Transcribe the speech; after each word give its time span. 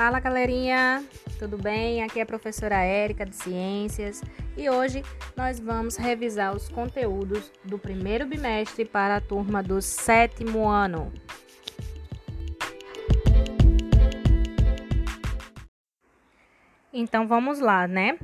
Fala 0.00 0.18
galerinha, 0.18 1.04
tudo 1.38 1.58
bem? 1.58 2.02
Aqui 2.02 2.20
é 2.20 2.22
a 2.22 2.26
professora 2.26 2.76
Érica 2.76 3.26
de 3.26 3.36
Ciências 3.36 4.22
e 4.56 4.70
hoje 4.70 5.02
nós 5.36 5.60
vamos 5.60 5.98
revisar 5.98 6.56
os 6.56 6.70
conteúdos 6.70 7.52
do 7.62 7.78
primeiro 7.78 8.24
bimestre 8.24 8.86
para 8.86 9.16
a 9.16 9.20
turma 9.20 9.62
do 9.62 9.82
sétimo 9.82 10.66
ano. 10.66 11.12
Então 16.90 17.28
vamos 17.28 17.60
lá, 17.60 17.86
né? 17.86 18.18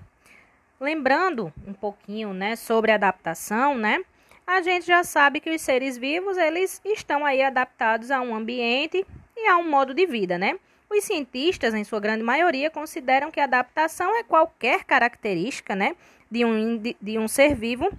Lembrando 0.80 1.52
um 1.66 1.74
pouquinho, 1.74 2.32
né, 2.32 2.56
sobre 2.56 2.90
adaptação, 2.90 3.76
né? 3.76 4.02
A 4.46 4.62
gente 4.62 4.86
já 4.86 5.04
sabe 5.04 5.40
que 5.40 5.54
os 5.54 5.60
seres 5.60 5.98
vivos, 5.98 6.38
eles 6.38 6.80
estão 6.86 7.22
aí 7.26 7.42
adaptados 7.42 8.10
a 8.10 8.22
um 8.22 8.34
ambiente 8.34 9.06
e 9.36 9.46
a 9.46 9.58
um 9.58 9.68
modo 9.68 9.92
de 9.92 10.06
vida, 10.06 10.38
né? 10.38 10.58
Os 10.88 11.04
cientistas, 11.04 11.74
em 11.74 11.84
sua 11.84 12.00
grande 12.00 12.22
maioria, 12.22 12.70
consideram 12.70 13.30
que 13.30 13.40
a 13.40 13.44
adaptação 13.44 14.14
é 14.16 14.22
qualquer 14.22 14.84
característica 14.84 15.74
né, 15.74 15.96
de, 16.30 16.44
um, 16.44 16.78
de, 16.78 16.96
de 17.00 17.18
um 17.18 17.26
ser 17.26 17.54
vivo 17.54 17.90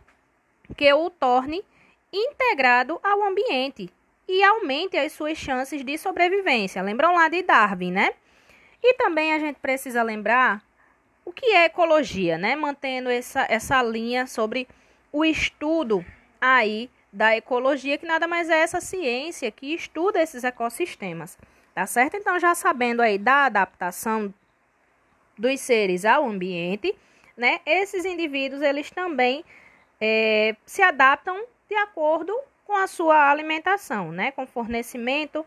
que 0.76 0.92
o 0.94 1.10
torne 1.10 1.64
integrado 2.12 3.00
ao 3.04 3.24
ambiente 3.24 3.90
e 4.28 4.44
aumente 4.44 4.98
as 4.98 5.12
suas 5.12 5.38
chances 5.38 5.84
de 5.84 5.98
sobrevivência. 5.98 6.82
Lembram 6.82 7.14
lá 7.14 7.30
de 7.30 7.42
Darwin, 7.44 7.92
né? 7.92 8.12
E 8.84 8.94
também 8.96 9.34
a 9.34 9.40
gente 9.40 9.58
precisa 9.60 10.04
lembrar 10.04 10.62
o 11.26 11.32
que 11.32 11.48
é 11.48 11.66
ecologia, 11.66 12.38
né? 12.38 12.56
Mantendo 12.56 13.10
essa, 13.10 13.46
essa 13.50 13.82
linha 13.82 14.28
sobre 14.28 14.68
o 15.12 15.24
estudo 15.26 16.06
aí 16.40 16.90
da 17.12 17.36
ecologia, 17.36 17.98
que 17.98 18.06
nada 18.06 18.28
mais 18.28 18.50
é 18.50 18.60
essa 18.60 18.82
ciência 18.82 19.50
que 19.50 19.74
estuda 19.74 20.22
esses 20.22 20.44
ecossistemas. 20.44 21.38
Tá 21.78 21.86
certo? 21.86 22.18
Então, 22.18 22.40
já 22.40 22.56
sabendo 22.56 23.04
aí 23.04 23.20
da 23.20 23.46
adaptação 23.46 24.34
dos 25.38 25.60
seres 25.60 26.06
ao 26.06 26.28
ambiente, 26.28 26.98
né? 27.38 27.60
Esses 27.68 28.04
indivíduos, 28.04 28.64
eles 28.64 28.90
também 28.90 29.46
é, 30.02 30.56
se 30.66 30.82
adaptam 30.82 31.40
de 31.70 31.76
acordo 31.76 32.36
com 32.66 32.76
a 32.76 32.88
sua 32.88 33.30
alimentação, 33.30 34.12
né? 34.12 34.32
Com 34.32 34.48
fornecimento 34.48 35.46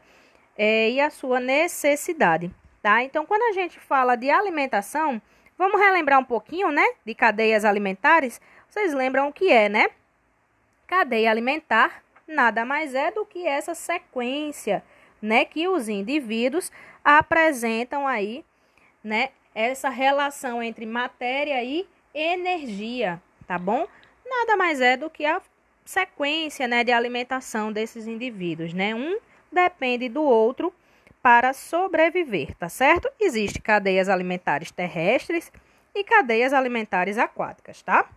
é, 0.57 0.91
e 0.91 1.01
a 1.01 1.11
sua 1.11 1.41
necessidade, 1.41 2.49
tá? 2.81 3.03
Então, 3.03 3.27
quando 3.27 3.43
a 3.43 3.53
gente 3.53 3.81
fala 3.81 4.15
de 4.15 4.31
alimentação, 4.31 5.21
vamos 5.59 5.81
relembrar 5.81 6.21
um 6.21 6.25
pouquinho, 6.25 6.71
né? 6.71 6.87
De 7.05 7.13
cadeias 7.13 7.65
alimentares. 7.65 8.41
Vocês 8.69 8.95
lembram 8.95 9.27
o 9.27 9.33
que 9.33 9.51
é, 9.51 9.69
né? 9.69 9.89
Cadeia 10.87 11.29
alimentar 11.29 12.05
nada 12.25 12.65
mais 12.65 12.95
é 12.95 13.11
do 13.11 13.27
que 13.27 13.45
essa 13.49 13.75
sequência 13.75 14.85
né, 15.21 15.45
que 15.45 15.69
os 15.69 15.89
indivíduos 15.89 16.71
apresentam 17.05 18.07
aí, 18.07 18.45
né, 19.03 19.31
essa 19.55 19.89
relação 19.89 20.63
entre 20.63 20.87
matéria 20.87 21.63
e 21.63 21.87
energia, 22.15 23.21
tá 23.47 23.59
bom? 23.59 23.87
Nada 24.25 24.57
mais 24.57 24.81
é 24.81 24.97
do 24.97 25.11
que 25.11 25.25
a 25.25 25.41
sequência, 25.85 26.69
né, 26.69 26.85
de 26.85 26.93
alimentação 26.93 27.73
desses 27.73 28.07
indivíduos, 28.07 28.73
né? 28.73 28.95
Um 28.95 29.19
depende 29.51 30.09
do 30.09 30.23
outro 30.23 30.73
para 31.23 31.53
sobreviver, 31.53 32.55
tá 32.55 32.69
certo? 32.69 33.11
Existem 33.21 33.61
cadeias 33.61 34.09
alimentares 34.09 34.71
terrestres 34.71 35.53
e 35.95 36.05
cadeias 36.05 36.53
alimentares 36.53 37.19
aquáticas, 37.19 37.83
tá? 37.83 38.09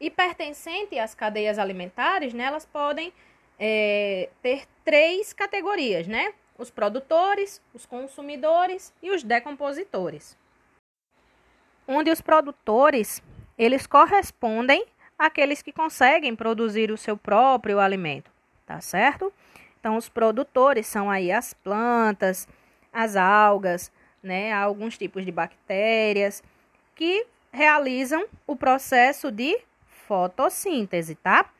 E 0.00 0.10
pertencente 0.10 0.98
às 0.98 1.14
cadeias 1.14 1.58
alimentares, 1.58 2.32
né, 2.32 2.44
elas 2.44 2.64
podem 2.64 3.12
é, 3.58 4.28
ter 4.42 4.64
três 4.84 5.32
categorias, 5.32 6.06
né? 6.06 6.34
Os 6.56 6.70
produtores, 6.70 7.60
os 7.72 7.84
consumidores 7.84 8.92
e 9.02 9.10
os 9.10 9.22
decompositores. 9.22 10.36
Onde 11.86 12.10
os 12.10 12.20
produtores, 12.20 13.22
eles 13.58 13.86
correspondem 13.86 14.84
àqueles 15.18 15.62
que 15.62 15.72
conseguem 15.72 16.34
produzir 16.34 16.90
o 16.90 16.96
seu 16.96 17.16
próprio 17.16 17.78
alimento, 17.78 18.30
tá 18.66 18.80
certo? 18.80 19.32
Então, 19.78 19.96
os 19.96 20.08
produtores 20.08 20.86
são 20.86 21.10
aí 21.10 21.30
as 21.30 21.52
plantas, 21.52 22.48
as 22.92 23.16
algas, 23.16 23.92
né? 24.22 24.52
Alguns 24.52 24.96
tipos 24.96 25.24
de 25.24 25.30
bactérias 25.30 26.42
que 26.94 27.26
realizam 27.52 28.26
o 28.46 28.56
processo 28.56 29.30
de 29.30 29.60
fotossíntese, 30.06 31.14
tá? 31.16 31.50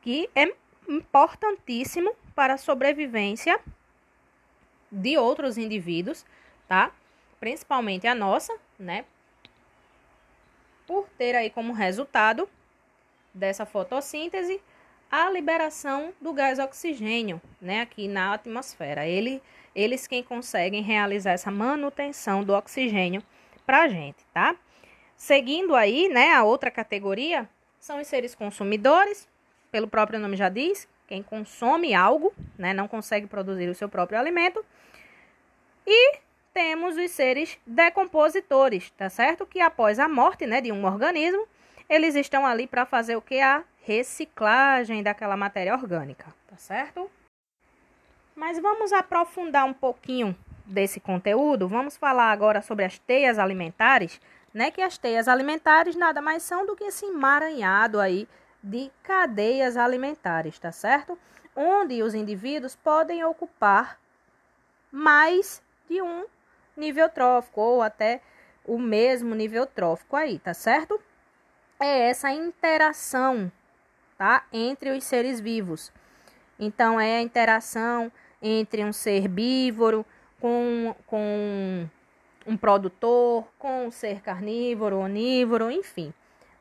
Que 0.00 0.30
é 0.34 0.54
importantíssimo 0.88 2.14
para 2.34 2.54
a 2.54 2.58
sobrevivência 2.58 3.58
de 4.90 5.16
outros 5.16 5.58
indivíduos, 5.58 6.24
tá? 6.68 6.92
Principalmente 7.40 8.06
a 8.06 8.14
nossa, 8.14 8.56
né? 8.78 9.04
Por 10.86 11.08
ter 11.18 11.34
aí 11.34 11.50
como 11.50 11.72
resultado 11.72 12.48
dessa 13.32 13.66
fotossíntese 13.66 14.60
a 15.10 15.30
liberação 15.30 16.12
do 16.20 16.32
gás 16.32 16.58
oxigênio, 16.58 17.40
né, 17.60 17.82
aqui 17.82 18.08
na 18.08 18.34
atmosfera. 18.34 19.06
Ele, 19.06 19.40
eles 19.74 20.08
quem 20.08 20.24
conseguem 20.24 20.82
realizar 20.82 21.32
essa 21.32 21.52
manutenção 21.52 22.42
do 22.42 22.52
oxigênio 22.52 23.22
para 23.64 23.82
a 23.82 23.88
gente, 23.88 24.24
tá? 24.32 24.56
Seguindo 25.16 25.76
aí, 25.76 26.08
né, 26.08 26.32
a 26.32 26.42
outra 26.42 26.70
categoria 26.70 27.48
são 27.78 28.00
os 28.00 28.08
seres 28.08 28.34
consumidores, 28.34 29.28
pelo 29.74 29.88
próprio 29.88 30.20
nome 30.20 30.36
já 30.36 30.48
diz, 30.48 30.88
quem 31.04 31.20
consome 31.20 31.96
algo, 31.96 32.32
né, 32.56 32.72
não 32.72 32.86
consegue 32.86 33.26
produzir 33.26 33.68
o 33.68 33.74
seu 33.74 33.88
próprio 33.88 34.16
alimento. 34.16 34.64
E 35.84 36.18
temos 36.52 36.96
os 36.96 37.10
seres 37.10 37.58
decompositores, 37.66 38.90
tá 38.90 39.10
certo? 39.10 39.44
Que 39.44 39.60
após 39.60 39.98
a 39.98 40.08
morte, 40.08 40.46
né, 40.46 40.60
de 40.60 40.70
um 40.70 40.84
organismo, 40.84 41.44
eles 41.88 42.14
estão 42.14 42.46
ali 42.46 42.68
para 42.68 42.86
fazer 42.86 43.16
o 43.16 43.20
que 43.20 43.40
a 43.40 43.64
reciclagem 43.82 45.02
daquela 45.02 45.36
matéria 45.36 45.74
orgânica, 45.74 46.32
tá 46.46 46.56
certo? 46.56 47.10
Mas 48.36 48.60
vamos 48.60 48.92
aprofundar 48.92 49.64
um 49.64 49.74
pouquinho 49.74 50.36
desse 50.64 51.00
conteúdo. 51.00 51.66
Vamos 51.66 51.96
falar 51.96 52.30
agora 52.30 52.62
sobre 52.62 52.84
as 52.84 52.96
teias 53.00 53.40
alimentares, 53.40 54.20
né? 54.54 54.70
Que 54.70 54.82
as 54.82 54.96
teias 54.96 55.26
alimentares 55.26 55.96
nada 55.96 56.22
mais 56.22 56.44
são 56.44 56.64
do 56.64 56.76
que 56.76 56.84
esse 56.84 57.04
emaranhado 57.06 57.98
aí 57.98 58.28
de 58.64 58.90
cadeias 59.02 59.76
alimentares, 59.76 60.58
tá 60.58 60.72
certo? 60.72 61.18
Onde 61.54 62.02
os 62.02 62.14
indivíduos 62.14 62.74
podem 62.74 63.22
ocupar 63.22 64.00
mais 64.90 65.62
de 65.88 66.00
um 66.00 66.24
nível 66.74 67.10
trófico 67.10 67.60
ou 67.60 67.82
até 67.82 68.22
o 68.64 68.78
mesmo 68.78 69.34
nível 69.34 69.66
trófico 69.66 70.16
aí, 70.16 70.38
tá 70.38 70.54
certo? 70.54 70.98
É 71.78 72.08
essa 72.08 72.32
interação, 72.32 73.52
tá? 74.16 74.46
Entre 74.50 74.90
os 74.96 75.04
seres 75.04 75.40
vivos. 75.40 75.92
Então, 76.58 76.98
é 76.98 77.18
a 77.18 77.22
interação 77.22 78.10
entre 78.40 78.82
um 78.82 78.92
ser 78.92 79.16
herbívoro 79.16 80.06
com, 80.40 80.94
com 81.06 81.86
um 82.46 82.56
produtor, 82.56 83.46
com 83.58 83.88
um 83.88 83.90
ser 83.90 84.22
carnívoro, 84.22 84.98
onívoro, 84.98 85.70
enfim, 85.70 86.14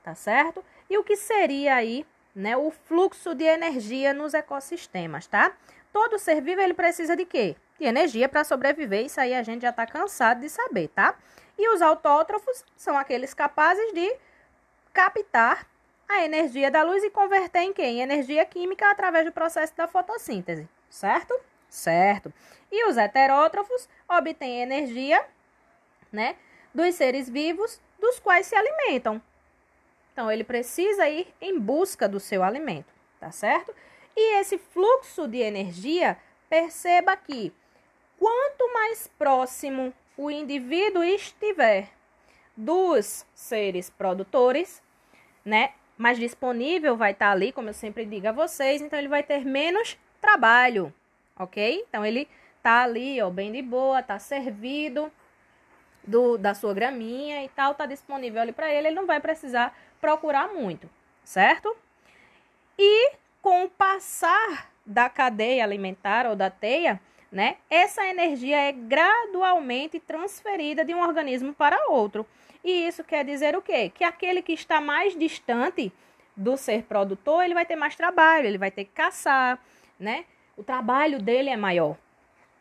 tá 0.03 0.13
certo? 0.13 0.63
E 0.89 0.97
o 0.97 1.03
que 1.03 1.15
seria 1.15 1.75
aí, 1.75 2.05
né, 2.35 2.57
o 2.57 2.71
fluxo 2.71 3.33
de 3.35 3.43
energia 3.43 4.13
nos 4.13 4.33
ecossistemas, 4.33 5.27
tá? 5.27 5.51
Todo 5.91 6.17
ser 6.17 6.41
vivo 6.41 6.61
ele 6.61 6.73
precisa 6.73 7.15
de 7.15 7.25
quê? 7.25 7.55
De 7.79 7.85
energia 7.85 8.27
para 8.27 8.43
sobreviver. 8.43 9.05
Isso 9.05 9.19
aí 9.19 9.33
a 9.33 9.43
gente 9.43 9.61
já 9.61 9.69
está 9.69 9.85
cansado 9.85 10.41
de 10.41 10.49
saber, 10.49 10.87
tá? 10.89 11.15
E 11.57 11.69
os 11.69 11.81
autótrofos 11.81 12.65
são 12.75 12.97
aqueles 12.97 13.33
capazes 13.33 13.93
de 13.93 14.15
captar 14.91 15.67
a 16.07 16.23
energia 16.23 16.69
da 16.69 16.83
luz 16.83 17.03
e 17.03 17.09
converter 17.09 17.61
em 17.61 17.73
quê? 17.73 17.83
Em 17.83 18.01
energia 18.01 18.45
química 18.45 18.89
através 18.89 19.25
do 19.25 19.31
processo 19.31 19.75
da 19.75 19.87
fotossíntese, 19.87 20.67
certo? 20.89 21.39
Certo. 21.69 22.31
E 22.71 22.85
os 22.87 22.97
heterótrofos 22.97 23.89
obtêm 24.07 24.61
energia, 24.61 25.23
né, 26.11 26.35
dos 26.73 26.93
seres 26.95 27.27
vivos 27.27 27.81
dos 27.99 28.19
quais 28.19 28.45
se 28.45 28.55
alimentam, 28.55 29.21
então, 30.13 30.31
ele 30.31 30.43
precisa 30.43 31.09
ir 31.09 31.27
em 31.41 31.59
busca 31.59 32.07
do 32.07 32.19
seu 32.19 32.43
alimento, 32.43 32.93
tá 33.19 33.31
certo? 33.31 33.73
E 34.15 34.39
esse 34.39 34.59
fluxo 34.59 35.27
de 35.27 35.39
energia, 35.39 36.17
perceba 36.47 37.17
que 37.17 37.51
quanto 38.19 38.71
mais 38.71 39.07
próximo 39.17 39.91
o 40.15 40.29
indivíduo 40.29 41.03
estiver 41.03 41.89
dos 42.55 43.25
seres 43.33 43.89
produtores, 43.89 44.83
né, 45.43 45.73
mais 45.97 46.19
disponível 46.19 46.95
vai 46.95 47.11
estar 47.11 47.31
ali, 47.31 47.51
como 47.51 47.69
eu 47.69 47.73
sempre 47.73 48.05
digo 48.05 48.27
a 48.27 48.31
vocês, 48.31 48.83
então 48.83 48.99
ele 48.99 49.07
vai 49.07 49.23
ter 49.23 49.43
menos 49.43 49.97
trabalho, 50.21 50.93
ok? 51.35 51.83
Então 51.89 52.05
ele 52.05 52.27
tá 52.61 52.83
ali, 52.83 53.19
ó, 53.19 53.31
bem 53.31 53.51
de 53.51 53.63
boa, 53.63 54.03
tá 54.03 54.19
servido 54.19 55.11
do, 56.05 56.37
da 56.37 56.53
sua 56.53 56.73
graminha 56.73 57.43
e 57.43 57.49
tal, 57.49 57.73
tá 57.73 57.85
disponível 57.85 58.41
ali 58.41 58.51
para 58.51 58.71
ele, 58.73 58.87
ele 58.87 58.95
não 58.95 59.05
vai 59.05 59.19
precisar 59.19 59.75
procurar 60.01 60.49
muito, 60.53 60.89
certo? 61.23 61.75
E 62.77 63.13
com 63.41 63.65
o 63.65 63.69
passar 63.69 64.71
da 64.85 65.09
cadeia 65.09 65.63
alimentar 65.63 66.25
ou 66.25 66.35
da 66.35 66.49
teia, 66.49 66.99
né? 67.31 67.57
Essa 67.69 68.05
energia 68.05 68.57
é 68.57 68.71
gradualmente 68.71 69.99
transferida 69.99 70.85
de 70.85 70.93
um 70.93 71.01
organismo 71.01 71.53
para 71.53 71.89
outro. 71.89 72.25
E 72.63 72.87
isso 72.87 73.03
quer 73.03 73.25
dizer 73.25 73.55
o 73.55 73.61
quê? 73.61 73.89
Que 73.89 74.03
aquele 74.03 74.41
que 74.41 74.53
está 74.53 74.79
mais 74.79 75.17
distante 75.17 75.91
do 76.35 76.57
ser 76.57 76.83
produtor, 76.83 77.43
ele 77.43 77.53
vai 77.53 77.65
ter 77.65 77.75
mais 77.75 77.95
trabalho, 77.95 78.47
ele 78.47 78.57
vai 78.57 78.71
ter 78.71 78.85
que 78.85 78.91
caçar, 78.91 79.59
né? 79.99 80.25
O 80.55 80.63
trabalho 80.63 81.19
dele 81.19 81.49
é 81.49 81.57
maior. 81.57 81.97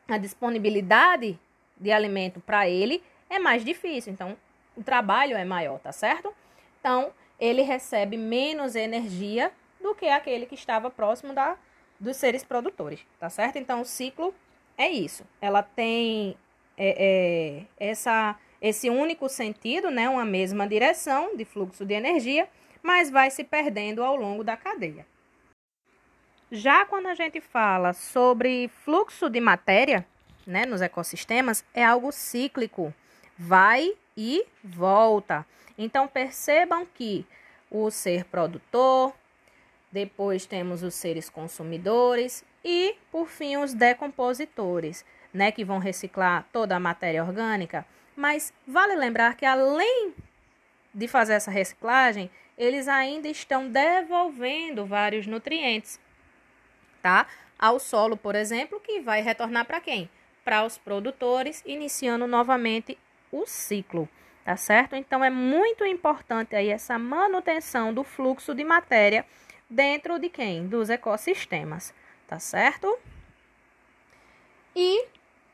A 0.09 0.19
disponibilidade 0.19 1.39
de 1.77 1.93
alimento 1.93 2.41
para 2.41 2.69
ele 2.69 3.03
é 3.35 3.39
mais 3.39 3.65
difícil, 3.65 4.13
então 4.13 4.37
o 4.77 4.83
trabalho 4.83 5.37
é 5.37 5.45
maior, 5.45 5.79
tá 5.79 5.93
certo? 5.93 6.33
Então, 6.81 7.13
ele 7.39 7.63
recebe 7.63 8.17
menos 8.17 8.75
energia 8.75 9.53
do 9.81 9.95
que 9.95 10.07
aquele 10.07 10.47
que 10.47 10.55
estava 10.55 10.91
próximo 10.91 11.33
da, 11.33 11.57
dos 11.99 12.17
seres 12.17 12.45
produtores, 12.45 13.01
tá 13.19 13.29
certo? 13.29 13.57
Então, 13.57 13.81
o 13.81 13.85
ciclo 13.85 14.35
é 14.77 14.89
isso. 14.89 15.25
Ela 15.41 15.63
tem 15.63 16.37
é, 16.77 17.67
é, 17.79 17.91
essa, 17.91 18.37
esse 18.61 18.89
único 18.89 19.29
sentido, 19.29 19.91
né? 19.91 20.09
Uma 20.09 20.25
mesma 20.25 20.67
direção 20.67 21.37
de 21.37 21.45
fluxo 21.45 21.85
de 21.85 21.95
energia, 21.95 22.49
mas 22.83 23.11
vai 23.11 23.31
se 23.31 23.45
perdendo 23.45 24.03
ao 24.03 24.17
longo 24.17 24.43
da 24.43 24.57
cadeia. 24.57 25.07
Já 26.51 26.85
quando 26.85 27.07
a 27.07 27.15
gente 27.15 27.41
fala 27.41 27.93
sobre 27.93 28.69
fluxo 28.85 29.31
de 29.31 29.41
matéria, 29.41 30.07
né, 30.47 30.67
nos 30.67 30.83
ecossistemas, 30.83 31.65
é 31.73 31.83
algo 31.83 32.13
cíclico, 32.13 32.93
vai 33.39 33.93
e 34.17 34.45
volta. 34.63 35.47
Então 35.77 36.07
percebam 36.07 36.87
que 36.87 37.27
o 37.71 37.91
ser 37.91 38.25
produtor, 38.25 39.15
depois 39.91 40.47
temos 40.47 40.83
os 40.83 40.95
seres 40.95 41.29
consumidores 41.29 42.45
e, 42.65 42.95
por 43.11 43.29
fim, 43.29 43.57
os 43.57 43.75
decompositores, 43.75 45.05
né, 45.33 45.51
que 45.51 45.65
vão 45.65 45.79
reciclar 45.79 46.47
toda 46.53 46.77
a 46.77 46.81
matéria 46.81 47.25
orgânica. 47.25 47.87
Mas 48.15 48.53
vale 48.67 48.95
lembrar 48.95 49.37
que 49.37 49.47
além 49.47 50.15
de 50.95 51.09
fazer 51.09 51.35
essa 51.35 51.51
reciclagem, 51.51 52.31
eles 52.57 52.87
ainda 52.87 53.29
estão 53.29 53.69
devolvendo 53.69 54.85
vários 54.85 55.27
nutrientes, 55.27 55.99
tá? 57.01 57.27
Ao 57.59 57.79
solo, 57.79 58.17
por 58.17 58.35
exemplo, 58.35 58.81
que 58.81 59.01
vai 59.01 59.23
retornar 59.23 59.65
para 59.65 59.81
quem? 59.81 60.11
Para 60.45 60.65
os 60.65 60.77
produtores, 60.77 61.63
iniciando 61.65 62.27
novamente 62.27 62.99
o 63.33 63.47
ciclo, 63.47 64.09
tá 64.45 64.57
certo? 64.57 64.95
Então 64.95 65.25
é 65.25 65.31
muito 65.31 65.85
importante 65.85 66.55
aí 66.55 66.69
essa 66.69 66.99
manutenção 66.99 67.93
do 67.93 68.05
fluxo 68.05 68.55
de 68.55 68.63
matéria 68.63 69.25
dentro 69.69 70.19
de 70.19 70.29
quem? 70.29 70.69
Dos 70.69 70.91
ecossistemas, 70.91 71.95
tá 72.29 72.39
certo? 72.39 72.99
E 74.77 75.07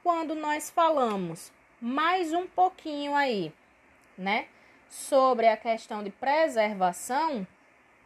quando 0.03 0.35
nós 0.35 0.69
falamos 0.69 1.53
mais 1.81 2.33
um 2.33 2.47
pouquinho 2.47 3.15
aí, 3.15 3.53
né, 4.17 4.47
sobre 4.89 5.47
a 5.47 5.57
questão 5.57 6.03
de 6.03 6.11
preservação, 6.11 7.47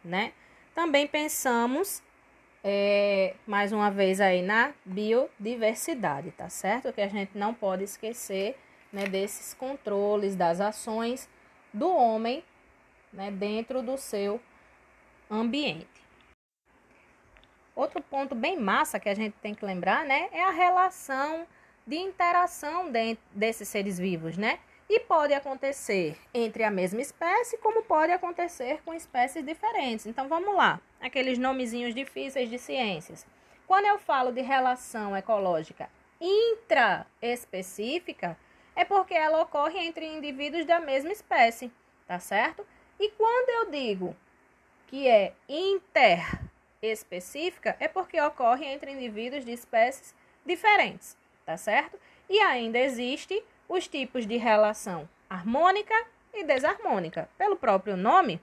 né, 0.03 0.33
também 0.75 1.07
pensamos 1.07 2.03
é, 2.63 3.35
mais 3.45 3.71
uma 3.71 3.91
vez 3.91 4.21
aí 4.21 4.41
na 4.41 4.73
biodiversidade, 4.85 6.31
tá 6.31 6.49
certo? 6.49 6.93
Que 6.93 7.01
a 7.01 7.07
gente 7.07 7.37
não 7.37 7.53
pode 7.53 7.83
esquecer 7.83 8.57
né, 8.93 9.07
desses 9.07 9.55
controles 9.55 10.35
das 10.35 10.61
ações 10.61 11.27
do 11.73 11.89
homem 11.89 12.43
né, 13.11 13.31
dentro 13.31 13.81
do 13.81 13.97
seu 13.97 14.39
ambiente. 15.29 15.87
Outro 17.75 18.01
ponto 18.03 18.35
bem 18.35 18.57
massa 18.57 18.99
que 18.99 19.09
a 19.09 19.15
gente 19.15 19.33
tem 19.41 19.55
que 19.55 19.65
lembrar 19.65 20.05
né, 20.05 20.29
é 20.31 20.43
a 20.43 20.51
relação 20.51 21.47
de 21.85 21.97
interação 21.97 22.89
dentro 22.91 23.21
desses 23.33 23.67
seres 23.67 23.97
vivos, 23.97 24.37
né? 24.37 24.59
E 24.87 24.99
pode 24.99 25.33
acontecer 25.33 26.15
entre 26.33 26.63
a 26.63 26.69
mesma 26.69 27.01
espécie, 27.01 27.57
como 27.57 27.81
pode 27.83 28.11
acontecer 28.11 28.81
com 28.85 28.93
espécies 28.93 29.43
diferentes. 29.43 30.05
Então 30.05 30.27
vamos 30.27 30.53
lá, 30.55 30.79
aqueles 31.01 31.39
nomezinhos 31.39 31.95
difíceis 31.95 32.49
de 32.49 32.59
ciências. 32.59 33.25
Quando 33.65 33.85
eu 33.85 33.97
falo 33.97 34.31
de 34.31 34.41
relação 34.41 35.17
ecológica 35.17 35.89
intraespecífica, 36.21 38.37
é 38.75 38.83
porque 38.85 39.13
ela 39.13 39.41
ocorre 39.41 39.79
entre 39.79 40.05
indivíduos 40.05 40.65
da 40.65 40.79
mesma 40.79 41.11
espécie, 41.11 41.71
tá 42.07 42.19
certo? 42.19 42.65
E 42.99 43.09
quando 43.11 43.49
eu 43.49 43.71
digo 43.71 44.15
que 44.87 45.07
é 45.07 45.33
interespecífica, 45.49 47.75
é 47.79 47.87
porque 47.87 48.19
ocorre 48.21 48.65
entre 48.65 48.91
indivíduos 48.91 49.45
de 49.45 49.51
espécies 49.51 50.15
diferentes, 50.45 51.17
tá 51.45 51.57
certo? 51.57 51.99
E 52.29 52.39
ainda 52.39 52.79
existe 52.79 53.43
os 53.67 53.87
tipos 53.87 54.25
de 54.25 54.37
relação 54.37 55.09
harmônica 55.29 55.93
e 56.33 56.43
desarmônica. 56.43 57.29
Pelo 57.37 57.55
próprio 57.55 57.95
nome, 57.97 58.41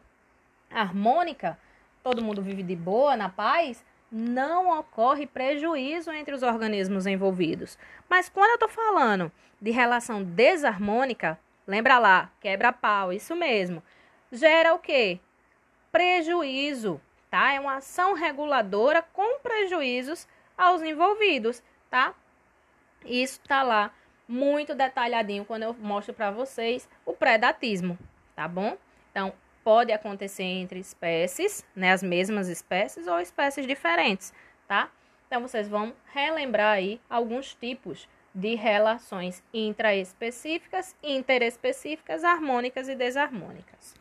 harmônica, 0.70 1.58
todo 2.02 2.22
mundo 2.22 2.42
vive 2.42 2.62
de 2.62 2.76
boa, 2.76 3.16
na 3.16 3.28
paz, 3.28 3.84
não 4.10 4.78
ocorre 4.78 5.26
prejuízo 5.26 6.10
entre 6.10 6.34
os 6.34 6.42
organismos 6.42 7.06
envolvidos. 7.06 7.78
Mas 8.08 8.28
quando 8.28 8.50
eu 8.50 8.54
estou 8.54 8.68
falando 8.68 9.30
de 9.60 9.70
relação 9.70 10.22
desarmônica, 10.22 11.38
lembra 11.66 11.98
lá, 11.98 12.30
quebra-pau, 12.40 13.12
isso 13.12 13.36
mesmo, 13.36 13.82
gera 14.32 14.74
o 14.74 14.78
quê? 14.78 15.20
Prejuízo, 15.92 17.00
tá? 17.30 17.52
É 17.52 17.60
uma 17.60 17.76
ação 17.76 18.14
reguladora 18.14 19.02
com 19.02 19.38
prejuízos 19.40 20.26
aos 20.56 20.82
envolvidos, 20.82 21.62
tá? 21.90 22.14
Isso 23.04 23.40
tá 23.46 23.62
lá 23.62 23.92
muito 24.28 24.74
detalhadinho 24.74 25.44
quando 25.44 25.64
eu 25.64 25.74
mostro 25.74 26.14
para 26.14 26.30
vocês 26.30 26.88
o 27.04 27.12
predatismo, 27.12 27.98
tá 28.36 28.46
bom? 28.46 28.76
Então, 29.10 29.32
pode 29.70 29.92
acontecer 29.92 30.42
entre 30.42 30.80
espécies, 30.80 31.64
né, 31.76 31.92
as 31.92 32.02
mesmas 32.02 32.48
espécies 32.48 33.06
ou 33.06 33.20
espécies 33.20 33.64
diferentes, 33.68 34.34
tá? 34.66 34.90
Então 35.28 35.42
vocês 35.42 35.68
vão 35.68 35.94
relembrar 36.12 36.72
aí 36.72 37.00
alguns 37.08 37.54
tipos 37.54 38.08
de 38.34 38.56
relações 38.56 39.44
intraespecíficas, 39.54 40.96
interespecíficas, 41.00 42.24
harmônicas 42.24 42.88
e 42.88 42.96
desarmônicas. 42.96 43.94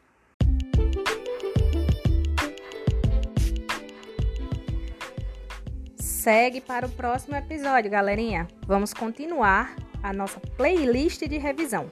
Segue 5.97 6.61
para 6.61 6.87
o 6.87 6.89
próximo 6.89 7.35
episódio, 7.35 7.91
galerinha. 7.91 8.47
Vamos 8.65 8.91
continuar 8.91 9.75
a 10.01 10.11
nossa 10.11 10.39
playlist 10.57 11.21
de 11.27 11.37
revisão. 11.37 11.91